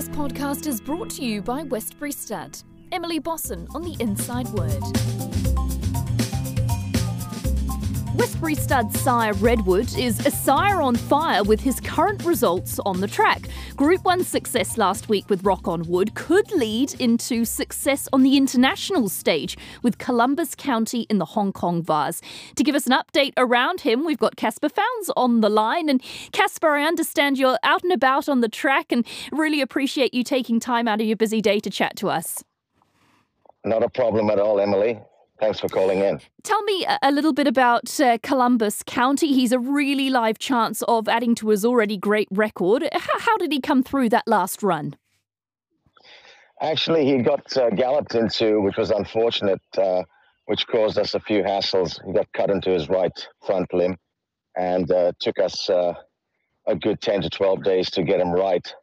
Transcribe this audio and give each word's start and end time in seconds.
This 0.00 0.08
podcast 0.08 0.66
is 0.66 0.80
brought 0.80 1.10
to 1.10 1.22
you 1.22 1.42
by 1.42 1.62
Westbury 1.64 2.12
Stud. 2.12 2.56
Emily 2.90 3.18
Bosson 3.18 3.68
on 3.74 3.82
the 3.82 3.94
Inside 4.00 4.48
Word. 4.48 5.69
Westbury 8.16 8.56
stud 8.56 8.92
sire 8.96 9.32
Redwood 9.34 9.96
is 9.96 10.26
a 10.26 10.30
sire 10.32 10.82
on 10.82 10.96
fire 10.96 11.44
with 11.44 11.60
his 11.60 11.78
current 11.80 12.24
results 12.24 12.80
on 12.80 13.00
the 13.00 13.06
track. 13.06 13.48
Group 13.76 14.04
1 14.04 14.24
success 14.24 14.76
last 14.76 15.08
week 15.08 15.30
with 15.30 15.44
Rock 15.44 15.68
on 15.68 15.84
Wood 15.84 16.14
could 16.14 16.50
lead 16.50 17.00
into 17.00 17.44
success 17.44 18.08
on 18.12 18.24
the 18.24 18.36
international 18.36 19.08
stage 19.08 19.56
with 19.82 19.98
Columbus 19.98 20.56
County 20.56 21.02
in 21.02 21.18
the 21.18 21.24
Hong 21.24 21.52
Kong 21.52 21.82
Vase. 21.82 22.20
To 22.56 22.64
give 22.64 22.74
us 22.74 22.86
an 22.86 22.92
update 22.92 23.32
around 23.36 23.82
him, 23.82 24.04
we've 24.04 24.18
got 24.18 24.36
Caspar 24.36 24.68
Fownes 24.68 25.10
on 25.16 25.40
the 25.40 25.48
line. 25.48 25.88
And 25.88 26.02
Caspar, 26.32 26.70
I 26.70 26.82
understand 26.82 27.38
you're 27.38 27.58
out 27.62 27.84
and 27.84 27.92
about 27.92 28.28
on 28.28 28.40
the 28.40 28.48
track 28.48 28.90
and 28.90 29.06
really 29.30 29.60
appreciate 29.60 30.12
you 30.12 30.24
taking 30.24 30.58
time 30.58 30.88
out 30.88 31.00
of 31.00 31.06
your 31.06 31.16
busy 31.16 31.40
day 31.40 31.60
to 31.60 31.70
chat 31.70 31.96
to 31.96 32.08
us. 32.08 32.42
Not 33.64 33.84
a 33.84 33.88
problem 33.88 34.30
at 34.30 34.40
all, 34.40 34.60
Emily. 34.60 35.00
Thanks 35.40 35.58
for 35.58 35.68
calling 35.68 36.00
in. 36.00 36.20
Tell 36.42 36.62
me 36.64 36.86
a 37.00 37.10
little 37.10 37.32
bit 37.32 37.46
about 37.46 37.98
uh, 37.98 38.18
Columbus 38.22 38.82
County. 38.86 39.32
He's 39.32 39.52
a 39.52 39.58
really 39.58 40.10
live 40.10 40.38
chance 40.38 40.82
of 40.82 41.08
adding 41.08 41.34
to 41.36 41.48
his 41.48 41.64
already 41.64 41.96
great 41.96 42.28
record. 42.30 42.86
How, 42.92 43.18
how 43.18 43.36
did 43.38 43.50
he 43.50 43.58
come 43.58 43.82
through 43.82 44.10
that 44.10 44.28
last 44.28 44.62
run? 44.62 44.96
Actually, 46.60 47.06
he 47.06 47.22
got 47.22 47.56
uh, 47.56 47.70
galloped 47.70 48.14
into, 48.14 48.60
which 48.60 48.76
was 48.76 48.90
unfortunate, 48.90 49.62
uh, 49.78 50.02
which 50.44 50.66
caused 50.66 50.98
us 50.98 51.14
a 51.14 51.20
few 51.20 51.42
hassles. 51.42 51.98
He 52.04 52.12
got 52.12 52.30
cut 52.34 52.50
into 52.50 52.70
his 52.70 52.90
right 52.90 53.26
front 53.46 53.72
limb 53.72 53.96
and 54.58 54.90
uh, 54.90 55.12
took 55.20 55.40
us 55.40 55.70
uh, 55.70 55.94
a 56.66 56.76
good 56.76 57.00
10 57.00 57.22
to 57.22 57.30
12 57.30 57.64
days 57.64 57.90
to 57.92 58.02
get 58.02 58.20
him 58.20 58.30
right. 58.30 58.74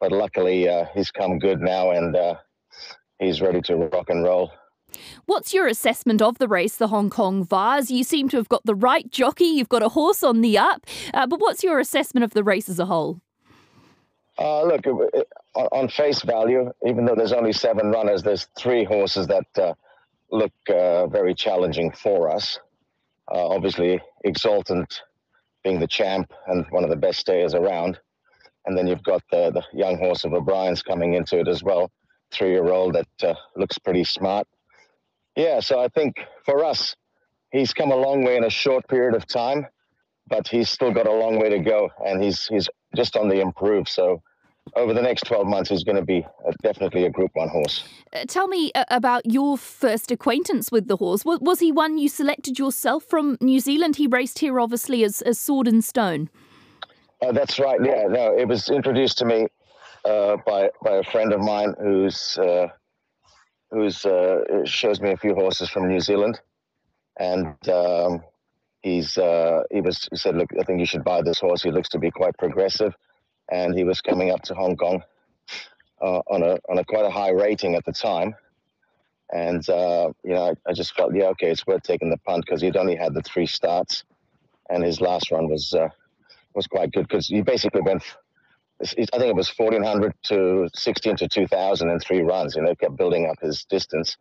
But 0.00 0.10
luckily, 0.10 0.68
uh, 0.68 0.86
he's 0.94 1.12
come 1.12 1.38
good 1.38 1.60
now 1.60 1.92
and 1.92 2.16
he's 3.20 3.40
ready 3.40 3.60
to 3.62 3.76
rock 3.76 4.10
and 4.10 4.24
roll. 4.24 4.50
What's 5.26 5.54
your 5.54 5.66
assessment 5.66 6.22
of 6.22 6.38
the 6.38 6.48
race, 6.48 6.76
the 6.76 6.88
Hong 6.88 7.10
Kong 7.10 7.44
Vase? 7.44 7.90
You 7.90 8.04
seem 8.04 8.28
to 8.30 8.36
have 8.36 8.48
got 8.48 8.64
the 8.64 8.74
right 8.74 9.10
jockey, 9.10 9.44
you've 9.44 9.68
got 9.68 9.82
a 9.82 9.90
horse 9.90 10.22
on 10.22 10.40
the 10.40 10.58
up, 10.58 10.86
uh, 11.14 11.26
but 11.26 11.40
what's 11.40 11.62
your 11.62 11.78
assessment 11.78 12.24
of 12.24 12.32
the 12.32 12.44
race 12.44 12.68
as 12.68 12.78
a 12.78 12.86
whole? 12.86 13.20
Uh, 14.38 14.64
look, 14.64 14.86
on 15.54 15.88
face 15.88 16.22
value, 16.22 16.72
even 16.86 17.04
though 17.04 17.14
there's 17.14 17.32
only 17.32 17.52
seven 17.52 17.90
runners, 17.90 18.22
there's 18.22 18.48
three 18.58 18.84
horses 18.84 19.26
that 19.26 19.46
uh, 19.56 19.74
look 20.30 20.52
uh, 20.70 21.06
very 21.08 21.34
challenging 21.34 21.92
for 21.92 22.30
us. 22.30 22.58
Uh, 23.32 23.46
obviously, 23.48 24.00
Exultant 24.24 25.02
being 25.62 25.78
the 25.78 25.86
champ 25.86 26.32
and 26.48 26.66
one 26.70 26.84
of 26.84 26.90
the 26.90 26.96
best 26.96 27.20
stayers 27.20 27.54
around. 27.54 27.98
And 28.66 28.76
then 28.76 28.86
you've 28.86 29.02
got 29.02 29.22
the, 29.30 29.50
the 29.50 29.62
young 29.72 29.98
horse 29.98 30.24
of 30.24 30.32
O'Brien's 30.32 30.82
coming 30.82 31.14
into 31.14 31.38
it 31.38 31.48
as 31.48 31.62
well, 31.62 31.90
three 32.30 32.50
year 32.50 32.68
old 32.68 32.94
that 32.94 33.24
uh, 33.24 33.34
looks 33.56 33.78
pretty 33.78 34.04
smart. 34.04 34.46
Yeah, 35.36 35.60
so 35.60 35.80
I 35.80 35.88
think 35.88 36.20
for 36.44 36.64
us, 36.64 36.94
he's 37.50 37.72
come 37.72 37.90
a 37.90 37.96
long 37.96 38.24
way 38.24 38.36
in 38.36 38.44
a 38.44 38.50
short 38.50 38.86
period 38.88 39.14
of 39.14 39.26
time, 39.26 39.66
but 40.28 40.46
he's 40.48 40.68
still 40.68 40.92
got 40.92 41.06
a 41.06 41.12
long 41.12 41.40
way 41.40 41.48
to 41.50 41.58
go, 41.58 41.90
and 42.04 42.22
he's 42.22 42.46
he's 42.46 42.68
just 42.94 43.16
on 43.16 43.28
the 43.28 43.40
improve. 43.40 43.88
So 43.88 44.22
over 44.76 44.94
the 44.94 45.02
next 45.02 45.26
12 45.26 45.46
months, 45.46 45.70
he's 45.70 45.84
going 45.84 45.96
to 45.96 46.04
be 46.04 46.18
a, 46.46 46.52
definitely 46.62 47.04
a 47.04 47.10
Group 47.10 47.30
1 47.34 47.48
horse. 47.48 47.84
Uh, 48.12 48.24
tell 48.26 48.48
me 48.48 48.70
uh, 48.74 48.84
about 48.88 49.26
your 49.26 49.58
first 49.58 50.10
acquaintance 50.10 50.70
with 50.70 50.88
the 50.88 50.96
horse. 50.96 51.24
Was, 51.24 51.40
was, 51.40 51.60
he 51.60 51.72
one 51.72 51.98
you 51.98 52.08
selected 52.08 52.58
yourself 52.58 53.04
from 53.04 53.36
New 53.40 53.60
Zealand? 53.60 53.96
He 53.96 54.06
raced 54.06 54.38
here, 54.38 54.60
obviously, 54.60 55.04
as, 55.04 55.20
as 55.22 55.38
Sword 55.38 55.66
and 55.66 55.84
Stone. 55.84 56.30
Uh, 57.20 57.32
that's 57.32 57.58
right, 57.58 57.80
yeah. 57.84 58.06
No, 58.08 58.36
it 58.36 58.46
was 58.46 58.68
introduced 58.68 59.18
to 59.18 59.24
me 59.24 59.48
uh, 60.04 60.36
by, 60.46 60.70
by 60.82 60.96
a 60.96 61.02
friend 61.04 61.32
of 61.32 61.40
mine 61.40 61.74
who's 61.80 62.38
uh, 62.38 62.68
who's 63.72 64.04
uh, 64.04 64.64
shows 64.64 65.00
me 65.00 65.10
a 65.10 65.16
few 65.16 65.34
horses 65.34 65.68
from 65.68 65.88
New 65.88 66.00
Zealand, 66.00 66.40
and 67.18 67.56
um, 67.68 68.22
he's 68.82 69.16
uh, 69.16 69.62
he 69.70 69.80
was 69.80 70.08
he 70.10 70.16
said, 70.16 70.36
look, 70.36 70.50
I 70.60 70.64
think 70.64 70.80
you 70.80 70.86
should 70.86 71.04
buy 71.04 71.22
this 71.22 71.40
horse. 71.40 71.62
He 71.62 71.70
looks 71.70 71.88
to 71.90 71.98
be 71.98 72.10
quite 72.10 72.36
progressive, 72.38 72.94
and 73.50 73.74
he 73.76 73.84
was 73.84 74.00
coming 74.00 74.30
up 74.30 74.42
to 74.42 74.54
Hong 74.54 74.76
Kong 74.76 75.02
uh, 76.00 76.20
on 76.30 76.42
a 76.42 76.58
on 76.68 76.78
a 76.78 76.84
quite 76.84 77.06
a 77.06 77.10
high 77.10 77.30
rating 77.30 77.74
at 77.74 77.84
the 77.84 77.92
time, 77.92 78.34
and 79.32 79.68
uh, 79.70 80.12
you 80.22 80.34
know 80.34 80.50
I, 80.50 80.70
I, 80.70 80.72
just 80.74 80.94
felt 80.94 81.14
yeah 81.14 81.26
okay 81.28 81.50
it's 81.50 81.66
worth 81.66 81.82
taking 81.82 82.10
the 82.10 82.18
punt 82.18 82.44
because 82.44 82.60
he'd 82.60 82.76
only 82.76 82.96
had 82.96 83.14
the 83.14 83.22
three 83.22 83.46
starts, 83.46 84.04
and 84.68 84.84
his 84.84 85.00
last 85.00 85.30
run 85.30 85.48
was 85.48 85.72
uh, 85.72 85.88
was 86.54 86.66
quite 86.66 86.92
good 86.92 87.08
because 87.08 87.28
he 87.28 87.40
basically 87.40 87.80
went 87.80 88.02
I 88.80 88.86
think 89.18 89.30
it 89.30 89.36
was 89.36 89.52
1400 89.56 90.12
to 90.24 90.68
16 90.74 91.16
to 91.16 91.28
2000 91.28 91.88
in 91.88 92.00
three 92.00 92.20
runs. 92.20 92.56
You 92.56 92.62
know, 92.62 92.74
kept 92.74 92.96
building 92.96 93.26
up 93.26 93.40
his 93.40 93.64
distance 93.64 94.16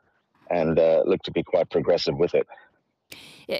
and 0.49 0.77
uh, 0.77 1.03
looked 1.05 1.25
to 1.25 1.31
be 1.31 1.43
quite 1.43 1.69
progressive 1.69 2.17
with 2.17 2.35
it. 2.35 2.47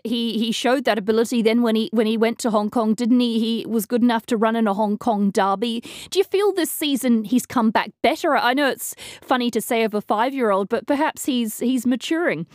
He 0.04 0.38
he 0.38 0.52
showed 0.52 0.86
that 0.86 0.98
ability 0.98 1.42
then 1.42 1.62
when 1.62 1.76
he 1.76 1.90
when 1.92 2.08
he 2.08 2.18
went 2.18 2.40
to 2.40 2.52
Hong 2.52 2.70
Kong, 2.70 2.94
didn't 2.94 3.20
he? 3.20 3.40
He 3.40 3.66
was 3.66 3.86
good 3.86 4.02
enough 4.02 4.26
to 4.28 4.38
run 4.38 4.56
in 4.56 4.68
a 4.68 4.74
Hong 4.74 4.98
Kong 4.98 5.32
derby. 5.32 5.84
Do 6.10 6.20
you 6.20 6.24
feel 6.24 6.54
this 6.54 6.72
season 6.72 7.24
he's 7.26 7.46
come 7.46 7.72
back 7.72 7.92
better? 8.02 8.36
I 8.36 8.54
know 8.54 8.70
it's 8.70 8.96
funny 9.22 9.52
to 9.52 9.60
say 9.60 9.84
of 9.84 9.94
a 9.94 10.02
five 10.02 10.34
year 10.34 10.52
old, 10.52 10.70
but 10.70 10.88
perhaps 10.88 11.26
he's 11.26 11.60
he's 11.60 11.86
maturing. 11.86 12.48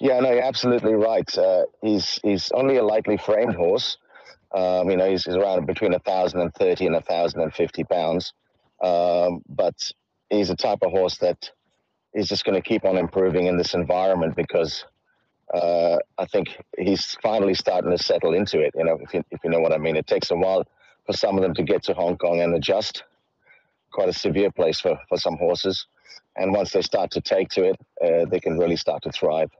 Yeah, 0.00 0.20
no, 0.20 0.32
you're 0.32 0.42
absolutely 0.42 0.94
right. 0.94 1.36
Uh, 1.36 1.64
he's 1.82 2.18
he's 2.22 2.50
only 2.52 2.76
a 2.76 2.84
lightly 2.84 3.16
framed 3.16 3.54
horse, 3.54 3.98
um, 4.54 4.90
you 4.90 4.96
know, 4.96 5.08
he's, 5.08 5.24
he's 5.24 5.36
around 5.36 5.66
between 5.66 5.92
1,030 5.92 6.86
and 6.86 6.94
1,050 6.94 7.84
pounds. 7.84 8.32
Um, 8.82 9.42
but 9.48 9.74
he's 10.30 10.50
a 10.50 10.56
type 10.56 10.80
of 10.82 10.90
horse 10.90 11.18
that 11.18 11.50
is 12.14 12.28
just 12.28 12.44
going 12.44 12.60
to 12.60 12.68
keep 12.68 12.84
on 12.84 12.98
improving 12.98 13.46
in 13.46 13.56
this 13.56 13.74
environment 13.74 14.36
because 14.36 14.84
uh, 15.54 15.98
I 16.18 16.26
think 16.26 16.56
he's 16.78 17.16
finally 17.22 17.54
starting 17.54 17.90
to 17.90 18.02
settle 18.02 18.34
into 18.34 18.60
it. 18.60 18.74
You 18.76 18.84
know, 18.84 18.98
if 19.00 19.14
you, 19.14 19.22
if 19.30 19.40
you 19.44 19.50
know 19.50 19.60
what 19.60 19.72
I 19.72 19.78
mean, 19.78 19.96
it 19.96 20.06
takes 20.06 20.30
a 20.30 20.36
while 20.36 20.64
for 21.06 21.12
some 21.12 21.36
of 21.36 21.42
them 21.42 21.54
to 21.54 21.62
get 21.62 21.82
to 21.84 21.94
Hong 21.94 22.16
Kong 22.16 22.40
and 22.40 22.54
adjust. 22.54 23.04
Quite 23.92 24.08
a 24.08 24.12
severe 24.12 24.50
place 24.50 24.80
for, 24.80 24.98
for 25.08 25.18
some 25.18 25.36
horses. 25.36 25.86
And 26.36 26.52
once 26.52 26.72
they 26.72 26.82
start 26.82 27.10
to 27.12 27.20
take 27.20 27.50
to 27.50 27.64
it, 27.64 27.76
uh, 28.02 28.28
they 28.30 28.40
can 28.40 28.58
really 28.58 28.76
start 28.76 29.02
to 29.02 29.12
thrive. 29.12 29.50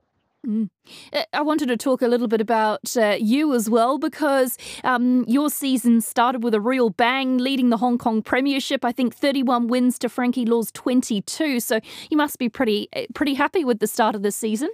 Mm. 0.47 0.71
Uh, 1.13 1.23
I 1.33 1.43
wanted 1.43 1.69
to 1.69 1.77
talk 1.77 2.03
a 2.03 2.09
little 2.09 2.27
bit 2.27 2.41
about 2.41 2.97
uh, 2.97 3.17
you 3.19 3.55
as 3.55 3.71
well 3.71 3.99
because 3.99 4.59
um, 4.83 5.25
your 5.29 5.51
season 5.51 6.01
started 6.01 6.43
with 6.43 6.55
a 6.55 6.61
real 6.61 6.91
bang, 6.91 7.39
leading 7.39 7.71
the 7.71 7.77
Hong 7.77 7.97
Kong 7.97 8.23
Premiership. 8.23 8.85
I 8.85 8.91
think 8.91 9.15
31 9.15 9.69
wins 9.69 9.99
to 10.01 10.09
Frankie 10.09 10.45
Lor's 10.45 10.73
22. 10.73 11.61
So 11.61 11.81
you 12.11 12.17
must 12.17 12.39
be 12.39 12.49
pretty 12.49 12.89
uh, 12.95 13.03
pretty 13.15 13.35
happy 13.35 13.65
with 13.65 13.79
the 13.79 13.87
start 13.87 14.15
of 14.17 14.23
the 14.23 14.33
season. 14.33 14.71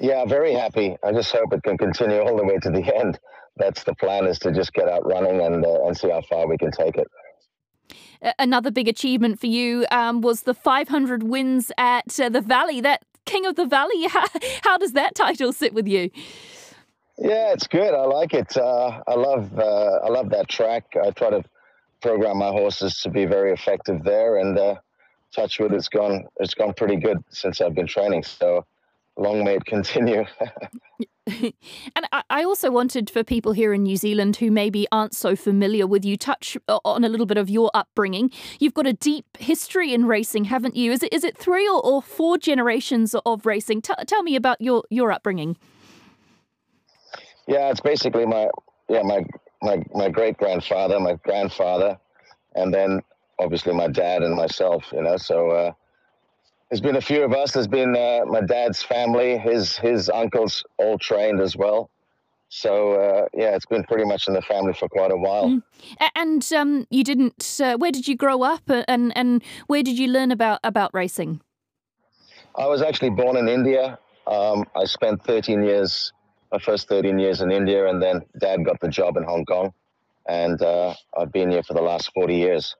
Yeah, 0.00 0.24
very 0.24 0.54
happy. 0.54 0.96
I 1.04 1.12
just 1.12 1.32
hope 1.32 1.52
it 1.52 1.62
can 1.62 1.76
continue 1.76 2.20
all 2.20 2.36
the 2.36 2.44
way 2.44 2.58
to 2.58 2.70
the 2.70 2.96
end. 3.00 3.18
That's 3.56 3.82
the 3.82 3.94
plan: 3.96 4.26
is 4.26 4.38
to 4.40 4.52
just 4.52 4.72
get 4.72 4.88
out 4.88 5.04
running 5.04 5.40
and 5.40 5.64
uh, 5.66 5.86
and 5.86 5.96
see 5.96 6.10
how 6.10 6.22
far 6.22 6.46
we 6.46 6.56
can 6.56 6.70
take 6.70 6.96
it. 6.96 7.08
Another 8.38 8.70
big 8.70 8.86
achievement 8.86 9.40
for 9.40 9.46
you 9.46 9.86
um, 9.90 10.20
was 10.20 10.42
the 10.42 10.52
500 10.52 11.22
wins 11.22 11.72
at 11.78 12.20
uh, 12.20 12.28
the 12.28 12.42
Valley. 12.42 12.82
That 12.82 13.02
King 13.30 13.46
of 13.46 13.54
the 13.54 13.64
Valley. 13.66 14.06
How, 14.08 14.26
how 14.62 14.76
does 14.78 14.92
that 14.92 15.14
title 15.14 15.52
sit 15.52 15.72
with 15.72 15.86
you? 15.86 16.10
Yeah, 17.18 17.52
it's 17.52 17.68
good. 17.68 17.94
I 17.94 18.04
like 18.06 18.34
it. 18.34 18.56
Uh, 18.56 19.02
I 19.06 19.14
love 19.14 19.56
uh, 19.58 19.98
I 20.04 20.08
love 20.08 20.30
that 20.30 20.48
track. 20.48 20.84
I 21.00 21.10
try 21.10 21.30
to 21.30 21.44
program 22.00 22.38
my 22.38 22.48
horses 22.48 23.00
to 23.02 23.10
be 23.10 23.26
very 23.26 23.52
effective 23.52 24.02
there, 24.02 24.38
and 24.38 24.58
uh, 24.58 24.76
touchwood, 25.32 25.72
it's 25.74 25.88
gone 25.88 26.24
it's 26.36 26.54
gone 26.54 26.72
pretty 26.72 26.96
good 26.96 27.18
since 27.28 27.60
I've 27.60 27.74
been 27.74 27.86
training. 27.86 28.24
So 28.24 28.64
long 29.20 29.44
may 29.44 29.56
it 29.56 29.64
continue. 29.66 30.24
and 31.26 32.06
I 32.30 32.42
also 32.42 32.70
wanted 32.70 33.10
for 33.10 33.22
people 33.22 33.52
here 33.52 33.72
in 33.72 33.82
New 33.82 33.96
Zealand 33.96 34.36
who 34.36 34.50
maybe 34.50 34.86
aren't 34.90 35.14
so 35.14 35.36
familiar 35.36 35.86
with 35.86 36.04
you, 36.04 36.16
touch 36.16 36.56
on 36.68 37.04
a 37.04 37.08
little 37.08 37.26
bit 37.26 37.36
of 37.36 37.50
your 37.50 37.70
upbringing. 37.74 38.30
You've 38.58 38.74
got 38.74 38.86
a 38.86 38.92
deep 38.92 39.26
history 39.38 39.92
in 39.92 40.06
racing, 40.06 40.44
haven't 40.44 40.74
you? 40.74 40.90
Is 40.90 41.02
it 41.02 41.12
is 41.12 41.22
it 41.22 41.36
three 41.36 41.68
or, 41.68 41.84
or 41.84 42.02
four 42.02 42.38
generations 42.38 43.14
of 43.26 43.46
racing? 43.46 43.82
T- 43.82 43.94
tell 44.06 44.22
me 44.22 44.34
about 44.34 44.60
your 44.60 44.84
your 44.90 45.12
upbringing. 45.12 45.56
Yeah, 47.46 47.70
it's 47.70 47.80
basically 47.80 48.26
my 48.26 48.48
yeah 48.88 49.02
my 49.02 49.24
my 49.62 49.84
my 49.94 50.08
great 50.08 50.38
grandfather, 50.38 50.98
my 50.98 51.14
grandfather, 51.22 51.98
and 52.54 52.72
then 52.72 53.02
obviously 53.38 53.74
my 53.74 53.88
dad 53.88 54.22
and 54.22 54.34
myself. 54.34 54.84
You 54.92 55.02
know, 55.02 55.16
so. 55.16 55.50
Uh, 55.50 55.72
there's 56.70 56.80
been 56.80 56.96
a 56.96 57.00
few 57.00 57.24
of 57.24 57.32
us. 57.32 57.52
There's 57.52 57.66
been 57.66 57.96
uh, 57.96 58.24
my 58.26 58.40
dad's 58.40 58.82
family, 58.82 59.36
his 59.36 59.76
his 59.76 60.08
uncles 60.08 60.64
all 60.78 60.98
trained 60.98 61.40
as 61.40 61.56
well. 61.56 61.90
So 62.48 62.92
uh, 62.92 63.26
yeah, 63.34 63.56
it's 63.56 63.66
been 63.66 63.84
pretty 63.84 64.04
much 64.04 64.28
in 64.28 64.34
the 64.34 64.42
family 64.42 64.72
for 64.72 64.88
quite 64.88 65.10
a 65.10 65.16
while. 65.16 65.48
Mm. 65.48 65.62
And 66.14 66.52
um, 66.52 66.86
you 66.90 67.02
didn't. 67.02 67.58
Uh, 67.62 67.76
where 67.76 67.90
did 67.90 68.06
you 68.06 68.16
grow 68.16 68.42
up, 68.42 68.62
and 68.68 69.16
and 69.16 69.42
where 69.66 69.82
did 69.82 69.98
you 69.98 70.08
learn 70.08 70.30
about 70.30 70.60
about 70.62 70.94
racing? 70.94 71.40
I 72.56 72.66
was 72.66 72.82
actually 72.82 73.10
born 73.10 73.36
in 73.36 73.48
India. 73.48 73.98
Um, 74.26 74.64
I 74.76 74.84
spent 74.84 75.24
13 75.24 75.62
years, 75.64 76.12
my 76.52 76.58
first 76.58 76.88
13 76.88 77.18
years 77.18 77.40
in 77.40 77.50
India, 77.50 77.88
and 77.88 78.02
then 78.02 78.22
Dad 78.38 78.64
got 78.64 78.80
the 78.80 78.88
job 78.88 79.16
in 79.16 79.24
Hong 79.24 79.44
Kong, 79.44 79.72
and 80.28 80.60
uh, 80.62 80.94
I've 81.18 81.32
been 81.32 81.50
here 81.50 81.62
for 81.62 81.74
the 81.74 81.82
last 81.82 82.12
40 82.14 82.36
years. 82.36 82.76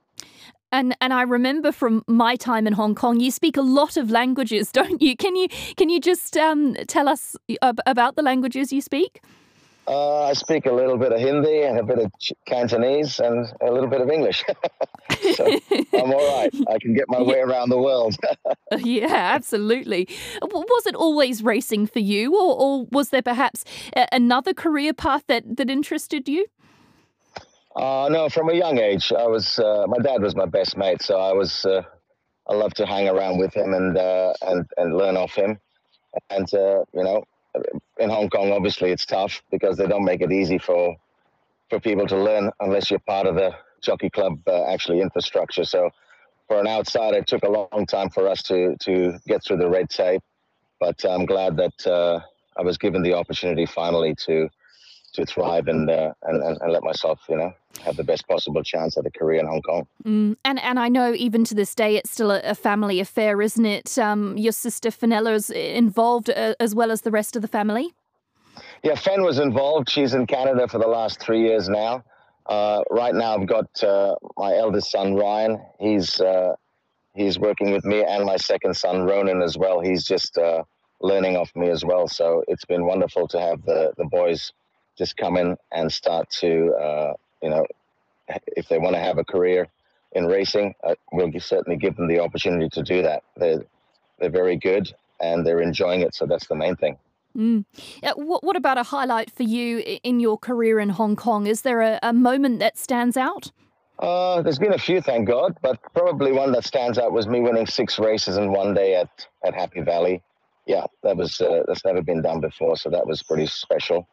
And 0.73 0.97
and 1.01 1.13
I 1.13 1.23
remember 1.23 1.73
from 1.73 2.05
my 2.07 2.37
time 2.37 2.67
in 2.67 2.75
Hong 2.75 2.95
Kong, 2.95 3.21
you 3.21 3.31
speak 3.31 3.57
a 3.57 3.63
lot 3.63 3.97
of 3.97 4.11
languages, 4.11 4.71
don't 4.73 5.01
you? 5.03 5.17
Can 5.17 5.37
you 5.37 5.49
can 5.77 5.89
you 5.89 6.01
just 6.01 6.37
um, 6.37 6.75
tell 6.87 7.09
us 7.09 7.37
about 7.87 8.17
the 8.17 8.23
languages 8.23 8.73
you 8.73 8.81
speak? 8.81 9.21
Uh, 9.89 10.27
I 10.27 10.35
speak 10.35 10.67
a 10.67 10.73
little 10.73 10.97
bit 10.97 11.11
of 11.11 11.19
Hindi 11.19 11.63
and 11.63 11.77
a 11.77 11.83
bit 11.83 11.99
of 11.99 12.13
Cantonese 12.47 13.19
and 13.19 13.53
a 13.61 13.73
little 13.73 13.89
bit 13.89 14.01
of 14.01 14.09
English. 14.09 14.45
so 15.35 15.59
I'm 15.95 16.13
all 16.13 16.39
right. 16.39 16.55
I 16.69 16.79
can 16.79 16.95
get 16.95 17.07
my 17.09 17.21
way 17.31 17.41
around 17.41 17.71
the 17.71 17.79
world. 17.79 18.15
yeah, 18.79 19.33
absolutely. 19.35 20.07
Was 20.43 20.87
it 20.87 20.95
always 20.95 21.43
racing 21.43 21.89
for 21.89 21.99
you, 21.99 22.37
or, 22.37 22.55
or 22.61 22.87
was 22.93 23.09
there 23.09 23.23
perhaps 23.23 23.65
another 24.13 24.55
career 24.55 24.93
path 24.93 25.25
that, 25.27 25.57
that 25.57 25.69
interested 25.69 26.29
you? 26.29 26.47
Uh, 27.77 28.09
no, 28.11 28.29
from 28.29 28.51
a 28.51 28.55
young 28.55 28.79
age, 28.79 29.13
I 29.13 29.27
was. 29.27 29.59
Uh, 29.59 29.85
my 29.87 29.99
dad 29.99 30.23
was 30.23 30.35
my 30.35 30.47
best 30.47 30.77
mate, 30.77 31.03
so 31.03 31.19
I 31.19 31.33
was. 31.33 31.65
Uh, 31.65 31.83
I 32.49 32.55
loved 32.55 32.77
to 32.77 32.87
hang 32.87 33.09
around 33.09 33.39
with 33.39 33.55
him 33.55 33.75
and 33.75 33.97
uh, 33.97 34.33
and 34.43 34.67
and 34.77 34.97
learn 34.97 35.17
off 35.17 35.35
him. 35.35 35.59
And 36.31 36.53
uh, 36.53 36.85
you 36.93 37.05
know, 37.05 37.23
in 37.99 38.11
Hong 38.11 38.29
Kong, 38.29 38.51
obviously, 38.51 38.91
it's 38.91 39.07
tough 39.07 39.43
because 39.51 39.77
they 39.77 39.87
don't 39.87 40.05
make 40.05 40.21
it 40.21 40.33
easy 40.33 40.59
for 40.59 40.97
for 41.69 41.79
people 41.79 42.09
to 42.09 42.17
learn 42.17 42.51
unless 42.59 42.91
you're 42.91 42.99
part 43.01 43.27
of 43.27 43.37
the 43.37 43.55
jockey 43.83 44.11
club 44.11 44.41
uh, 44.49 44.65
actually 44.65 45.01
infrastructure. 45.01 45.65
So, 45.65 45.91
for 46.49 46.59
an 46.59 46.67
outsider, 46.67 47.19
it 47.19 47.29
took 47.29 47.45
a 47.45 47.49
long 47.49 47.87
time 47.87 48.11
for 48.11 48.27
us 48.27 48.43
to 48.45 48.77
to 48.81 49.21
get 49.29 49.45
through 49.45 49.59
the 49.59 49.71
red 49.71 49.91
tape. 49.91 50.23
But 50.81 51.05
I'm 51.05 51.25
glad 51.25 51.57
that 51.59 52.23
I 52.57 52.63
was 52.63 52.79
given 52.79 53.03
the 53.03 53.15
opportunity 53.15 53.65
finally 53.65 54.17
to 54.27 54.49
to 55.15 55.27
thrive 55.27 55.69
and, 55.69 55.91
uh, 55.91 56.13
and, 56.23 56.43
and 56.43 56.73
let 56.73 56.83
myself, 56.83 57.21
you 57.29 57.37
know, 57.37 57.53
have 57.85 57.97
the 57.97 58.05
best 58.05 58.27
possible 58.29 58.63
chance 58.63 58.97
at 58.97 59.07
a 59.07 59.11
career 59.11 59.41
in 59.41 59.47
Hong 59.47 59.63
Kong. 59.63 59.87
Mm. 60.05 60.37
And 60.45 60.61
and 60.61 60.79
I 60.79 60.89
know 60.89 61.15
even 61.15 61.45
to 61.45 61.55
this 61.55 61.75
day 61.75 61.97
it's 61.97 62.11
still 62.11 62.31
a, 62.31 62.41
a 62.41 62.55
family 62.55 63.01
affair, 63.01 63.41
isn't 63.41 63.65
it? 63.65 63.99
Um, 63.99 64.37
your 64.37 64.53
sister 64.53 64.91
Fenella's 64.91 65.51
involved 65.51 66.31
uh, 66.31 66.55
as 66.61 66.75
well 66.75 66.91
as 66.91 67.03
the 67.03 67.11
rest 67.11 67.37
of 67.37 67.43
the 67.43 67.49
family. 67.49 67.95
Yeah, 68.83 68.95
Fen 68.95 69.23
was 69.23 69.39
involved. 69.39 69.91
She's 69.91 70.15
in 70.15 70.27
Canada 70.27 70.67
for 70.67 70.79
the 70.79 70.87
last 70.87 71.21
three 71.21 71.43
years 71.43 71.69
now. 71.69 72.03
Uh, 72.47 72.83
right 72.91 73.15
now, 73.15 73.37
I've 73.37 73.47
got 73.47 73.83
uh, 73.85 74.17
my 74.37 74.57
eldest 74.57 74.91
son 74.91 75.15
Ryan. 75.15 75.61
He's 75.79 76.21
uh, 76.21 76.55
he's 77.15 77.39
working 77.39 77.71
with 77.73 77.85
me, 77.85 78.03
and 78.03 78.25
my 78.25 78.37
second 78.37 78.75
son 78.75 79.05
Ronan 79.05 79.43
as 79.43 79.57
well. 79.57 79.81
He's 79.81 80.05
just 80.05 80.37
uh, 80.39 80.65
learning 81.01 81.37
off 81.37 81.55
me 81.55 81.69
as 81.69 81.85
well. 81.85 82.09
So 82.09 82.43
it's 82.49 82.65
been 82.65 82.87
wonderful 82.87 83.29
to 83.29 83.41
have 83.41 83.65
the 83.65 83.93
the 83.97 84.07
boys 84.07 84.53
just 85.01 85.17
come 85.17 85.39
in 85.39 85.57
and 85.73 85.91
start 85.91 86.29
to, 86.29 86.75
uh, 86.75 87.15
you 87.43 87.49
know, 87.49 87.65
if 88.49 88.69
they 88.69 88.79
want 88.79 88.95
to 88.95 89.01
have 89.01 89.17
a 89.17 89.25
career 89.25 89.67
in 90.13 90.27
racing, 90.27 90.75
uh, 90.85 90.95
we'll 91.11 91.33
certainly 91.41 91.79
give 91.79 91.97
them 91.97 92.07
the 92.07 92.21
opportunity 92.21 92.69
to 92.69 92.83
do 92.83 93.01
that. 93.01 93.23
They're, 93.35 93.65
they're 94.19 94.29
very 94.29 94.57
good 94.57 94.93
and 95.19 95.47
they're 95.47 95.63
enjoying 95.63 96.03
it, 96.03 96.15
so 96.15 96.27
that's 96.27 96.47
the 96.49 96.55
main 96.55 96.77
thing. 96.77 96.99
Mm. 97.35 97.65
Uh, 98.03 98.13
what, 98.17 98.45
what 98.45 98.57
about 98.57 98.77
a 98.77 98.83
highlight 98.83 99.31
for 99.31 99.43
you 99.43 99.79
in 100.03 100.21
your 100.21 100.37
career 100.37 100.79
in 100.79 100.91
Hong 100.91 101.17
Kong? 101.17 101.47
Is 101.47 101.63
there 101.63 101.81
a, 101.81 101.99
a 102.03 102.13
moment 102.13 102.59
that 102.59 102.77
stands 102.77 103.17
out? 103.17 103.53
Uh, 103.99 104.43
there's 104.43 104.59
been 104.59 104.75
a 104.75 104.79
few, 104.79 105.01
thank 105.01 105.27
God, 105.27 105.57
but 105.63 105.79
probably 105.95 106.33
one 106.33 106.53
that 106.53 106.65
stands 106.65 106.99
out 106.99 107.13
was 107.13 107.27
me 107.27 107.41
winning 107.41 107.67
six 107.67 107.99
races 107.99 108.37
in 108.37 108.53
one 108.53 108.75
day 108.75 108.97
at, 108.97 109.27
at 109.47 109.55
Happy 109.55 109.81
Valley. 109.81 110.23
Yeah, 110.67 110.85
that 111.03 111.17
was 111.17 111.41
uh, 111.41 111.63
that's 111.67 111.87
never 111.87 112.03
been 112.03 112.21
done 112.21 112.41
before, 112.41 112.77
so 112.77 112.91
that 112.91 113.07
was 113.07 113.23
pretty 113.23 113.47
special 113.47 114.07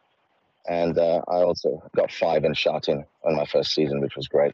and 0.68 0.98
uh, 0.98 1.22
I 1.28 1.38
also 1.38 1.82
got 1.96 2.12
five 2.12 2.44
in 2.44 2.54
Sha-Tin 2.54 3.04
on 3.24 3.36
my 3.36 3.46
first 3.46 3.72
season, 3.72 4.00
which 4.00 4.16
was 4.16 4.28
great. 4.28 4.52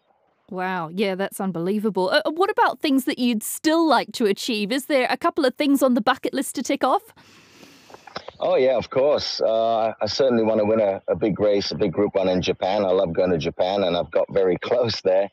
Wow, 0.51 0.89
yeah, 0.89 1.15
that's 1.15 1.41
unbelievable. 1.41 2.11
Uh, 2.11 2.21
what 2.31 2.51
about 2.51 2.81
things 2.81 3.05
that 3.05 3.19
you'd 3.19 3.43
still 3.43 3.87
like 3.87 4.13
to 4.13 4.27
achieve? 4.27 4.71
Is 4.71 4.87
there 4.87 5.07
a 5.11 5.17
couple 5.17 5.45
of 5.45 5.55
things 5.55 5.83
on 5.83 5.95
the 5.95 6.01
bucket 6.01 6.35
list 6.35 6.55
to 6.57 6.63
tick 6.63 6.85
off? 6.85 7.03
Oh 8.41 8.57
yeah, 8.57 8.77
of 8.77 8.91
course. 8.91 9.41
Uh, 9.41 9.93
I 10.01 10.07
certainly 10.07 10.45
want 10.45 10.61
to 10.61 10.67
win 10.67 10.81
a, 10.81 11.01
a, 11.09 11.17
big 11.17 11.41
race, 11.41 11.71
a 11.71 11.77
big 11.77 11.93
Group 11.93 12.15
One 12.15 12.29
in 12.29 12.43
Japan. 12.43 12.85
I 12.85 12.91
love 12.91 13.15
going 13.15 13.31
to 13.31 13.39
Japan, 13.39 13.85
and 13.85 13.97
I've 13.97 14.11
got 14.11 14.27
very 14.33 14.57
close 14.63 15.01
there 15.01 15.29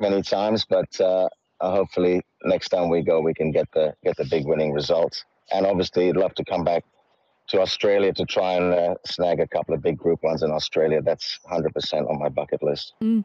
many 0.00 0.22
times. 0.22 0.64
But 0.68 1.00
uh, 1.00 1.28
hopefully, 1.60 2.22
next 2.44 2.70
time 2.70 2.88
we 2.88 3.02
go, 3.02 3.20
we 3.20 3.34
can 3.34 3.50
get 3.50 3.68
the 3.74 3.94
get 4.04 4.16
the 4.16 4.24
big 4.24 4.46
winning 4.46 4.72
results. 4.72 5.24
And 5.52 5.66
obviously, 5.66 6.08
I'd 6.08 6.16
love 6.16 6.34
to 6.36 6.44
come 6.44 6.64
back 6.64 6.84
to 7.48 7.60
Australia 7.60 8.12
to 8.12 8.24
try 8.24 8.54
and 8.54 8.72
uh, 8.72 8.94
snag 9.04 9.40
a 9.40 9.46
couple 9.46 9.74
of 9.74 9.82
big 9.82 9.96
group 9.96 10.22
ones 10.22 10.42
in 10.42 10.50
Australia. 10.50 11.00
That's 11.00 11.38
100% 11.50 12.10
on 12.10 12.18
my 12.18 12.28
bucket 12.28 12.62
list. 12.62 12.94
Mm. 13.02 13.24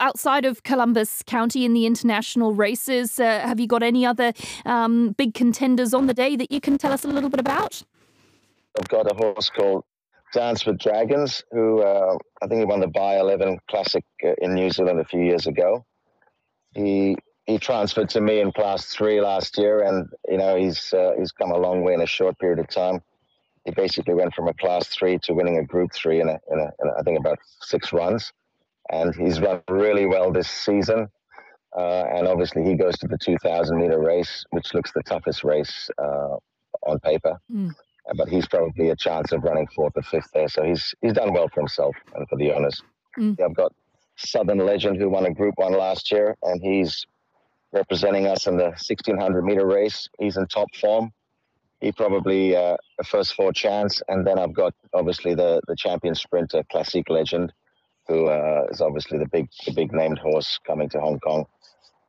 Outside 0.00 0.44
of 0.44 0.62
Columbus 0.62 1.22
County 1.26 1.64
in 1.64 1.72
the 1.72 1.86
international 1.86 2.54
races, 2.54 3.18
uh, 3.18 3.40
have 3.40 3.58
you 3.58 3.66
got 3.66 3.82
any 3.82 4.06
other 4.06 4.32
um, 4.64 5.12
big 5.12 5.34
contenders 5.34 5.92
on 5.92 6.06
the 6.06 6.14
day 6.14 6.36
that 6.36 6.52
you 6.52 6.60
can 6.60 6.78
tell 6.78 6.92
us 6.92 7.04
a 7.04 7.08
little 7.08 7.30
bit 7.30 7.40
about? 7.40 7.82
I've 8.78 8.88
got 8.88 9.10
a 9.10 9.14
horse 9.14 9.50
called 9.50 9.84
Dance 10.32 10.64
with 10.64 10.78
Dragons, 10.78 11.42
who 11.50 11.82
uh, 11.82 12.16
I 12.42 12.46
think 12.46 12.60
he 12.60 12.64
won 12.64 12.80
the 12.80 12.86
By 12.86 13.18
11 13.18 13.58
Classic 13.68 14.04
uh, 14.24 14.34
in 14.38 14.54
New 14.54 14.70
Zealand 14.70 15.00
a 15.00 15.04
few 15.04 15.22
years 15.22 15.46
ago. 15.46 15.84
He 16.74 17.16
he 17.46 17.58
transferred 17.58 18.10
to 18.10 18.20
me 18.20 18.40
in 18.40 18.52
class 18.52 18.92
three 18.92 19.22
last 19.22 19.56
year, 19.56 19.82
and 19.82 20.06
you 20.28 20.36
know 20.36 20.54
he's 20.54 20.92
uh, 20.92 21.12
he's 21.18 21.32
come 21.32 21.50
a 21.50 21.56
long 21.56 21.82
way 21.82 21.94
in 21.94 22.02
a 22.02 22.06
short 22.06 22.38
period 22.38 22.58
of 22.58 22.68
time 22.68 23.00
he 23.68 23.74
basically 23.74 24.14
went 24.14 24.34
from 24.34 24.48
a 24.48 24.54
class 24.54 24.88
three 24.88 25.18
to 25.18 25.34
winning 25.34 25.58
a 25.58 25.62
group 25.62 25.92
three 25.92 26.22
in 26.22 26.28
a, 26.28 26.38
in 26.50 26.58
a, 26.58 26.70
in 26.82 26.88
a 26.88 26.98
I 26.98 27.02
think 27.02 27.18
about 27.18 27.38
six 27.60 27.92
runs. 27.92 28.32
And 28.90 29.14
he's 29.14 29.40
run 29.40 29.60
really 29.68 30.06
well 30.06 30.32
this 30.32 30.48
season. 30.48 31.08
Uh, 31.76 32.04
and 32.14 32.26
obviously, 32.26 32.64
he 32.64 32.74
goes 32.74 32.96
to 32.98 33.06
the 33.06 33.18
2,000 33.18 33.78
meter 33.78 34.00
race, 34.00 34.46
which 34.52 34.72
looks 34.72 34.90
the 34.92 35.02
toughest 35.02 35.44
race 35.44 35.90
uh, 35.98 36.36
on 36.86 36.98
paper. 37.00 37.38
Mm. 37.52 37.72
But 38.16 38.30
he's 38.30 38.48
probably 38.48 38.88
a 38.88 38.96
chance 38.96 39.32
of 39.32 39.44
running 39.44 39.66
fourth 39.76 39.92
or 39.94 40.02
fifth 40.02 40.30
there. 40.32 40.48
So 40.48 40.62
he's 40.62 40.94
he's 41.02 41.12
done 41.12 41.34
well 41.34 41.48
for 41.52 41.60
himself 41.60 41.94
and 42.14 42.26
for 42.26 42.38
the 42.38 42.50
owners. 42.52 42.82
Mm. 43.18 43.38
Yeah, 43.38 43.44
I've 43.44 43.54
got 43.54 43.74
Southern 44.16 44.64
Legend 44.64 44.96
who 44.96 45.10
won 45.10 45.26
a 45.26 45.34
Group 45.34 45.56
One 45.58 45.74
last 45.74 46.10
year, 46.10 46.34
and 46.42 46.62
he's 46.62 47.04
representing 47.72 48.26
us 48.26 48.46
in 48.46 48.56
the 48.56 48.70
1600 48.70 49.44
meter 49.44 49.66
race. 49.66 50.08
He's 50.18 50.38
in 50.38 50.46
top 50.46 50.74
form 50.74 51.12
he 51.80 51.92
probably 51.92 52.56
uh, 52.56 52.76
a 52.98 53.04
first 53.04 53.34
four 53.34 53.52
chance, 53.52 54.02
and 54.08 54.26
then 54.26 54.38
I've 54.38 54.54
got 54.54 54.74
obviously 54.92 55.34
the 55.34 55.60
the 55.68 55.76
champion 55.76 56.14
sprinter, 56.14 56.62
Classic 56.70 57.08
Legend, 57.08 57.52
who 58.06 58.26
uh, 58.26 58.66
is 58.70 58.80
obviously 58.80 59.18
the 59.18 59.28
big 59.28 59.48
the 59.66 59.72
big 59.72 59.92
named 59.92 60.18
horse 60.18 60.58
coming 60.66 60.88
to 60.90 61.00
Hong 61.00 61.20
Kong, 61.20 61.46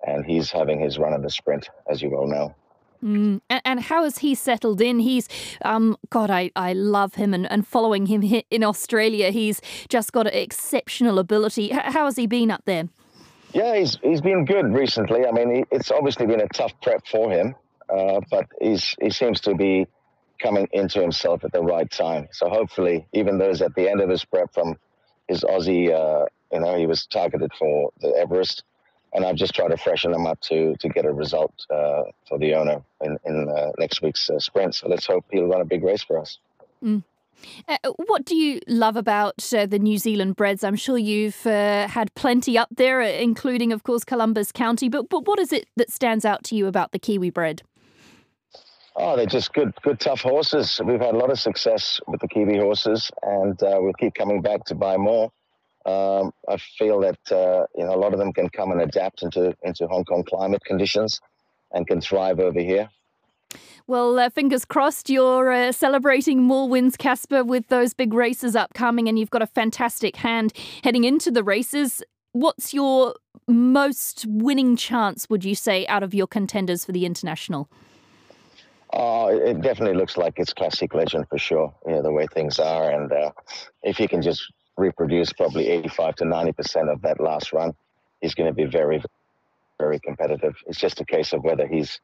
and 0.06 0.26
he's 0.26 0.52
having 0.52 0.80
his 0.80 0.98
run 0.98 1.14
in 1.14 1.22
the 1.22 1.30
sprint, 1.30 1.70
as 1.90 2.02
you 2.02 2.10
well 2.10 2.28
know. 2.28 2.56
Mm. 3.04 3.40
And, 3.50 3.62
and, 3.64 3.80
how 3.80 4.04
has 4.04 4.18
he 4.18 4.36
settled 4.36 4.82
in? 4.82 5.00
He's, 5.00 5.30
um, 5.62 5.96
God, 6.10 6.30
I, 6.30 6.52
I 6.58 6.74
love 6.74 7.16
him 7.16 7.34
and, 7.34 7.50
and 7.50 7.66
following 7.66 8.08
him 8.08 8.22
in 8.52 8.62
Australia. 8.62 9.32
He's 9.32 9.62
just 9.88 10.12
got 10.12 10.28
an 10.28 10.34
exceptional 10.34 11.18
ability. 11.18 11.70
How 11.70 12.06
has 12.06 12.18
he 12.18 12.28
been 12.28 12.52
up 12.52 12.64
there? 12.66 12.90
Yeah, 13.54 13.78
he's 13.78 13.98
he's 14.04 14.22
been 14.22 14.46
good 14.46 14.66
recently. 14.74 15.26
I 15.26 15.32
mean, 15.32 15.56
he, 15.56 15.66
it's 15.72 15.92
obviously 15.92 16.28
been 16.28 16.42
a 16.42 16.48
tough 16.50 16.74
prep 16.82 17.08
for 17.08 17.32
him. 17.32 17.56
Uh, 17.92 18.22
but 18.30 18.46
he's, 18.62 18.96
he 19.02 19.10
seems 19.10 19.42
to 19.42 19.56
be 19.56 19.88
coming 20.42 20.68
into 20.72 21.02
himself 21.02 21.44
at 21.44 21.52
the 21.52 21.62
right 21.62 21.90
time. 21.90 22.28
So 22.32 22.50
hopefully, 22.50 23.08
even 23.14 23.38
though 23.38 23.50
he's 23.50 23.62
at 23.62 23.76
the 23.76 23.90
end 23.90 24.02
of 24.02 24.10
his 24.10 24.24
prep 24.24 24.54
from 24.54 24.78
his 25.28 25.44
Aussie, 25.44 25.92
uh, 25.94 26.26
you 26.52 26.60
know, 26.60 26.78
he 26.78 26.88
was 26.88 27.06
targeted 27.06 27.52
for 27.58 27.92
the 28.02 28.10
Everest, 28.18 28.64
and 29.14 29.26
I've 29.26 29.36
just 29.36 29.54
tried 29.54 29.70
to 29.70 29.78
freshen 29.78 30.14
him 30.14 30.26
up 30.26 30.40
to 30.42 30.76
to 30.80 30.90
get 30.90 31.06
a 31.06 31.12
result 31.12 31.54
uh, 31.70 32.04
for 32.28 32.40
the 32.40 32.56
owner 32.56 32.82
in 33.02 33.18
in 33.26 33.50
uh, 33.50 33.72
next 33.78 34.02
week's 34.02 34.30
uh, 34.30 34.40
sprint. 34.40 34.76
So 34.76 34.88
let's 34.88 35.06
hope 35.06 35.26
he'll 35.32 35.48
run 35.48 35.62
a 35.62 35.66
big 35.66 35.84
race 35.84 36.04
for 36.04 36.20
us. 36.20 36.40
Mm. 36.84 37.04
Uh, 37.68 37.78
what 38.06 38.26
do 38.26 38.36
you 38.36 38.60
love 38.68 38.98
about 38.98 39.38
the 39.38 39.80
New 39.80 39.98
Zealand 39.98 40.36
breds? 40.36 40.64
I'm 40.64 40.76
sure 40.76 40.98
you've 40.98 41.44
had 41.44 42.14
plenty 42.14 42.58
up 42.58 42.68
there, 42.76 43.00
including, 43.02 43.72
of 43.72 43.84
course, 43.84 44.04
Columbus 44.04 44.52
County. 44.52 44.90
But 44.90 45.10
but 45.10 45.26
what 45.26 45.40
is 45.40 45.54
it 45.54 45.68
that 45.78 45.92
stands 45.92 46.26
out 46.26 46.44
to 46.46 46.56
you 46.56 46.68
about 46.68 46.92
the 46.92 47.00
Kiwi 47.00 47.30
bred? 47.30 47.62
Oh, 49.02 49.16
they're 49.16 49.26
just 49.26 49.54
good, 49.54 49.74
good, 49.82 49.98
tough 49.98 50.20
horses. 50.20 50.82
We've 50.84 51.00
had 51.00 51.16
a 51.16 51.18
lot 51.18 51.32
of 51.32 51.40
success 51.40 52.02
with 52.06 52.20
the 52.20 52.28
Kiwi 52.28 52.58
horses, 52.58 53.10
and 53.24 53.62
uh, 53.64 53.78
we'll 53.80 53.94
keep 53.94 54.14
coming 54.14 54.42
back 54.42 54.66
to 54.66 54.76
buy 54.76 54.98
more. 54.98 55.32
Um, 55.86 56.34
I 56.50 56.58
feel 56.78 57.00
that 57.00 57.32
uh, 57.32 57.66
you 57.78 57.86
know 57.86 57.94
a 57.94 57.96
lot 57.96 58.12
of 58.12 58.20
them 58.20 58.34
can 58.34 58.50
come 58.50 58.72
and 58.74 58.82
adapt 58.82 59.24
into 59.24 59.56
into 59.64 59.88
Hong 59.88 60.04
Kong 60.04 60.26
climate 60.26 60.66
conditions, 60.66 61.22
and 61.72 61.88
can 61.88 62.02
thrive 62.02 62.42
over 62.42 62.60
here. 62.60 62.90
Well, 63.88 64.20
uh, 64.20 64.30
fingers 64.30 64.66
crossed 64.66 65.10
you're 65.10 65.50
uh, 65.50 65.72
celebrating 65.72 66.44
more 66.44 66.68
wins, 66.68 66.98
Caspar, 66.98 67.46
with 67.46 67.70
those 67.70 67.94
big 67.94 68.14
races 68.14 68.54
upcoming, 68.54 69.08
and 69.08 69.18
you've 69.18 69.30
got 69.30 69.42
a 69.42 69.48
fantastic 69.48 70.18
hand 70.18 70.52
heading 70.84 71.06
into 71.06 71.32
the 71.32 71.44
races. 71.44 72.04
What's 72.34 72.74
your 72.74 73.16
most 73.48 74.26
winning 74.28 74.76
chance, 74.76 75.30
would 75.30 75.46
you 75.46 75.56
say, 75.56 75.88
out 75.88 76.04
of 76.04 76.14
your 76.14 76.28
contenders 76.28 76.84
for 76.84 76.92
the 76.92 77.06
international? 77.06 77.70
Oh, 78.92 79.28
it 79.28 79.62
definitely 79.62 79.98
looks 79.98 80.18
like 80.18 80.34
it's 80.38 80.54
classic 80.54 80.94
legend 80.96 81.28
for 81.30 81.38
sure. 81.38 81.74
You 81.86 81.94
know 81.94 82.02
the 82.02 82.12
way 82.12 82.28
things 82.28 82.60
are, 82.60 82.90
and 82.92 83.12
uh, 83.12 83.32
if 83.84 83.98
he 83.98 84.08
can 84.08 84.22
just 84.22 84.52
reproduce 84.78 85.34
probably 85.34 85.68
85 85.68 86.16
to 86.16 86.26
90 86.26 86.52
percent 86.54 86.90
of 86.90 87.02
that 87.04 87.20
last 87.20 87.54
run, 87.54 87.74
he's 88.22 88.34
going 88.34 88.50
to 88.50 88.54
be 88.54 88.66
very 88.66 89.02
very 89.80 90.00
competitive. 90.00 90.56
It's 90.68 90.80
just 90.80 91.02
a 91.02 91.06
case 91.06 91.34
of 91.34 91.44
whether 91.44 91.68
he's 91.68 92.00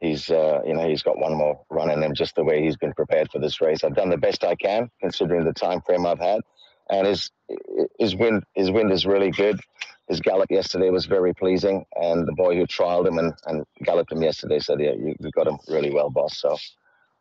he's 0.00 0.30
uh, 0.30 0.60
you 0.64 0.74
know 0.74 0.88
he's 0.88 1.02
got 1.02 1.18
one 1.18 1.34
more 1.34 1.60
run 1.70 1.90
in 1.90 2.02
him, 2.02 2.14
just 2.14 2.36
the 2.36 2.44
way 2.44 2.62
he's 2.62 2.76
been 2.76 2.94
prepared 2.94 3.30
for 3.32 3.40
this 3.40 3.60
race. 3.60 3.82
I've 3.84 3.96
done 3.96 4.10
the 4.10 4.16
best 4.16 4.44
I 4.44 4.54
can 4.54 4.90
considering 5.00 5.44
the 5.44 5.52
time 5.52 5.80
frame 5.82 6.06
I've 6.06 6.20
had, 6.20 6.40
and 6.90 7.06
his 7.06 7.30
his 7.98 8.14
wind 8.14 8.44
his 8.54 8.70
wind 8.70 8.92
is 8.92 9.06
really 9.06 9.30
good. 9.30 9.60
His 10.12 10.20
gallop 10.20 10.50
yesterday 10.50 10.90
was 10.90 11.06
very 11.06 11.32
pleasing, 11.32 11.86
and 11.96 12.28
the 12.28 12.32
boy 12.32 12.54
who 12.54 12.66
trialed 12.66 13.06
him 13.06 13.16
and, 13.16 13.32
and 13.46 13.64
galloped 13.82 14.12
him 14.12 14.22
yesterday 14.22 14.58
said, 14.58 14.78
"Yeah, 14.78 14.92
you, 14.92 15.14
you 15.18 15.30
got 15.30 15.46
him 15.48 15.56
really 15.68 15.90
well, 15.90 16.10
boss." 16.10 16.36
So 16.36 16.54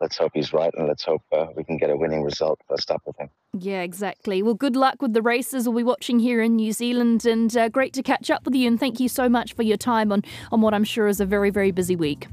let's 0.02 0.18
hope 0.18 0.34
he's 0.34 0.52
right 0.52 0.74
and 0.78 0.90
let's 0.90 1.06
hope 1.06 1.22
uh, 1.32 1.46
we 1.56 1.64
can 1.64 1.78
get 1.78 1.90
a 1.90 1.96
winning 1.96 2.22
result 2.22 2.60
first 2.68 2.92
up 2.92 3.02
with 3.06 3.18
him. 3.18 3.30
Yeah, 3.58 3.82
exactly. 3.82 4.44
Well, 4.44 4.56
good 4.56 4.76
luck 4.76 5.02
with 5.02 5.14
the 5.14 5.22
races. 5.22 5.70
We'll 5.70 5.78
be 5.78 5.84
watching 5.84 6.20
here 6.20 6.42
in 6.42 6.58
New 6.58 6.74
Zealand 6.74 7.26
and 7.26 7.56
uh, 7.56 7.70
great 7.70 7.94
to 7.94 8.04
catch 8.04 8.30
up 8.30 8.44
with 8.44 8.56
you. 8.56 8.68
And 8.68 8.78
thank 8.78 9.00
you 9.00 9.08
so 9.08 9.30
much 9.30 9.54
for 9.54 9.64
your 9.64 9.78
time 9.78 10.12
on, 10.12 10.24
on 10.52 10.60
what 10.60 10.74
I'm 10.74 10.84
sure 10.84 11.08
is 11.08 11.22
a 11.22 11.26
very, 11.26 11.50
very 11.50 11.72
busy 11.72 11.96
week. 11.96 12.28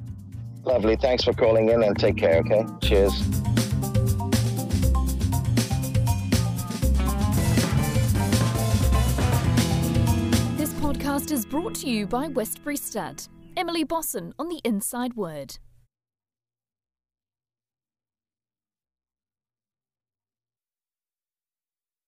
Lovely. 0.65 0.97
Thanks 0.97 1.23
for 1.23 1.35
calling 1.35 1.69
in 1.69 1.85
and 1.85 1.97
take 1.97 2.17
care, 2.17 2.39
okay? 2.39 2.65
Cheers. 2.81 3.23
Is 11.31 11.45
brought 11.45 11.75
to 11.75 11.91
you 11.91 12.07
by 12.07 12.29
Westbury 12.29 12.77
Stud. 12.77 13.27
Emily 13.57 13.85
Bosson 13.85 14.33
on 14.39 14.49
the 14.49 14.61
Inside 14.65 15.15
Word. 15.15 15.59